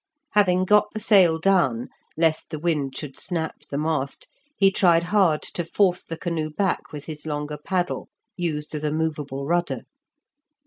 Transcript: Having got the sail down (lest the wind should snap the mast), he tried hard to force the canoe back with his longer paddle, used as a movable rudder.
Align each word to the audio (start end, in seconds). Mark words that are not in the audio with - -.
Having 0.31 0.65
got 0.65 0.87
the 0.95 0.99
sail 0.99 1.37
down 1.37 1.87
(lest 2.17 2.49
the 2.49 2.57
wind 2.57 2.97
should 2.97 3.19
snap 3.19 3.53
the 3.69 3.77
mast), 3.77 4.27
he 4.57 4.71
tried 4.71 5.03
hard 5.13 5.43
to 5.43 5.63
force 5.63 6.01
the 6.03 6.17
canoe 6.17 6.49
back 6.49 6.91
with 6.91 7.05
his 7.05 7.27
longer 7.27 7.59
paddle, 7.63 8.09
used 8.35 8.73
as 8.73 8.83
a 8.83 8.89
movable 8.91 9.45
rudder. 9.45 9.81